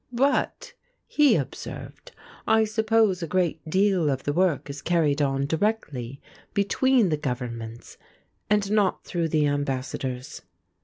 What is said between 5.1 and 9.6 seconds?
on directly between the Governments and not through the